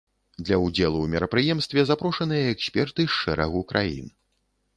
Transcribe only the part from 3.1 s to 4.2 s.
шэрагу краін.